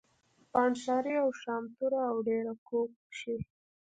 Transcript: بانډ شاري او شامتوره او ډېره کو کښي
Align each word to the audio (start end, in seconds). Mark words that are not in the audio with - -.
بانډ 0.51 0.75
شاري 0.83 1.13
او 1.23 1.29
شامتوره 1.41 2.01
او 2.11 2.17
ډېره 2.27 2.53
کو 2.67 2.79
کښي 3.09 3.35